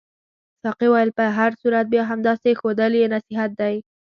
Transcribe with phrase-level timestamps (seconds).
[0.63, 3.75] ساقي وویل په هر صورت بیا هم داسې ښودل یې نصیحت دی.